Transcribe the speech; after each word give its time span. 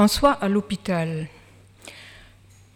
François 0.00 0.32
à 0.32 0.48
l'hôpital. 0.48 1.28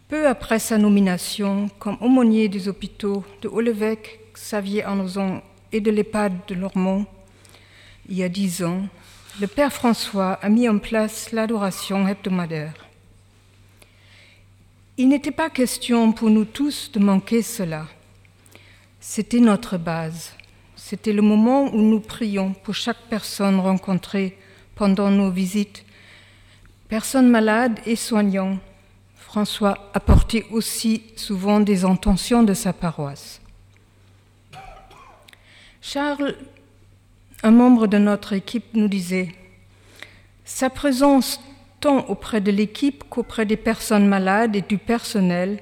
Peu 0.08 0.28
après 0.28 0.58
sa 0.58 0.76
nomination 0.76 1.70
comme 1.78 1.96
aumônier 2.02 2.50
des 2.50 2.68
hôpitaux 2.68 3.24
de 3.40 3.48
Haut-l'Évêque, 3.48 4.20
Xavier-Arnozon 4.34 5.40
et 5.72 5.80
de 5.80 5.90
l'EHPAD 5.90 6.34
de 6.48 6.54
Lormont, 6.54 7.06
il 8.10 8.16
y 8.16 8.22
a 8.22 8.28
dix 8.28 8.62
ans, 8.62 8.82
le 9.40 9.46
Père 9.46 9.72
François 9.72 10.32
a 10.32 10.50
mis 10.50 10.68
en 10.68 10.78
place 10.78 11.32
l'adoration 11.32 12.06
hebdomadaire. 12.06 12.74
Il 14.98 15.08
n'était 15.08 15.30
pas 15.30 15.48
question 15.48 16.12
pour 16.12 16.28
nous 16.28 16.44
tous 16.44 16.92
de 16.92 16.98
manquer 16.98 17.40
cela. 17.40 17.86
C'était 19.00 19.40
notre 19.40 19.78
base. 19.78 20.34
C'était 20.76 21.14
le 21.14 21.22
moment 21.22 21.72
où 21.72 21.80
nous 21.80 22.00
prions 22.00 22.52
pour 22.52 22.74
chaque 22.74 23.08
personne 23.08 23.60
rencontrée 23.60 24.36
pendant 24.74 25.10
nos 25.10 25.30
visites. 25.30 25.86
Personnes 26.88 27.30
malades 27.30 27.80
et 27.86 27.96
soignants. 27.96 28.58
François 29.16 29.90
apportait 29.94 30.46
aussi 30.50 31.02
souvent 31.16 31.60
des 31.60 31.84
intentions 31.84 32.42
de 32.42 32.54
sa 32.54 32.72
paroisse. 32.72 33.40
Charles, 35.80 36.36
un 37.42 37.50
membre 37.50 37.86
de 37.86 37.98
notre 37.98 38.32
équipe, 38.32 38.74
nous 38.74 38.88
disait 38.88 39.34
Sa 40.44 40.70
présence 40.70 41.40
tant 41.80 42.06
auprès 42.08 42.40
de 42.40 42.50
l'équipe 42.50 43.04
qu'auprès 43.10 43.44
des 43.44 43.58
personnes 43.58 44.06
malades 44.06 44.56
et 44.56 44.62
du 44.62 44.78
personnel, 44.78 45.60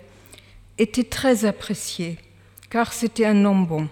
était 0.79 1.05
très 1.05 1.45
apprécié, 1.45 2.19
car 2.71 2.93
c'était 2.93 3.27
un 3.27 3.45
homme 3.45 3.66
bon. 3.66 3.89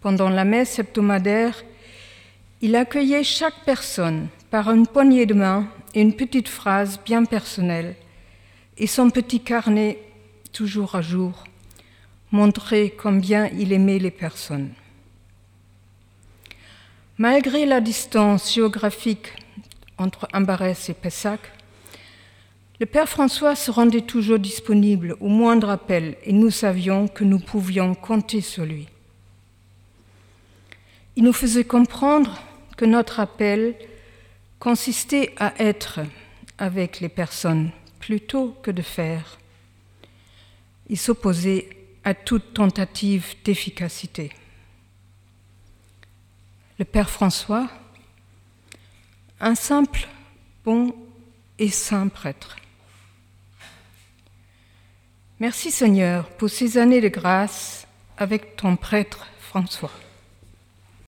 Pendant 0.00 0.28
la 0.28 0.44
messe 0.44 0.78
hebdomadaire, 0.78 1.64
il 2.60 2.74
accueillait 2.76 3.24
chaque 3.24 3.64
personne 3.64 4.28
par 4.50 4.70
une 4.70 4.86
poignée 4.86 5.26
de 5.26 5.34
main 5.34 5.68
une 6.00 6.14
petite 6.14 6.48
phrase 6.48 7.00
bien 7.04 7.24
personnelle, 7.24 7.94
et 8.76 8.86
son 8.86 9.10
petit 9.10 9.40
carnet, 9.40 9.98
toujours 10.52 10.94
à 10.94 11.02
jour, 11.02 11.44
montrait 12.32 12.90
combien 12.90 13.46
il 13.48 13.72
aimait 13.72 13.98
les 14.00 14.10
personnes. 14.10 14.72
Malgré 17.16 17.64
la 17.64 17.80
distance 17.80 18.52
géographique 18.52 19.32
entre 19.98 20.26
Ambarès 20.32 20.88
et 20.88 20.94
Pessac, 20.94 21.40
le 22.80 22.86
Père 22.86 23.08
François 23.08 23.54
se 23.54 23.70
rendait 23.70 24.00
toujours 24.00 24.40
disponible 24.40 25.16
au 25.20 25.28
moindre 25.28 25.70
appel 25.70 26.16
et 26.24 26.32
nous 26.32 26.50
savions 26.50 27.06
que 27.06 27.22
nous 27.22 27.38
pouvions 27.38 27.94
compter 27.94 28.40
sur 28.40 28.64
lui. 28.64 28.88
Il 31.14 31.22
nous 31.22 31.32
faisait 31.32 31.62
comprendre 31.62 32.40
que 32.76 32.84
notre 32.84 33.20
appel 33.20 33.76
consistait 34.58 35.34
à 35.38 35.52
être 35.58 36.00
avec 36.58 37.00
les 37.00 37.08
personnes 37.08 37.70
plutôt 38.00 38.56
que 38.62 38.70
de 38.70 38.82
faire. 38.82 39.38
Il 40.88 40.98
s'opposait 40.98 41.68
à 42.04 42.14
toute 42.14 42.54
tentative 42.54 43.34
d'efficacité. 43.44 44.30
Le 46.78 46.84
Père 46.84 47.10
François 47.10 47.68
un 49.40 49.54
simple, 49.54 50.08
bon 50.64 50.94
et 51.58 51.68
saint 51.68 52.08
prêtre. 52.08 52.56
Merci 55.40 55.70
Seigneur 55.70 56.28
pour 56.30 56.48
ces 56.48 56.78
années 56.78 57.00
de 57.00 57.08
grâce 57.08 57.86
avec 58.16 58.56
ton 58.56 58.76
prêtre 58.76 59.26
François. 59.38 59.90